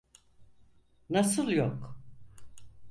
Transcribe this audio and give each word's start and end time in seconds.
Nasıl 1.09 1.49
yok? 1.49 1.97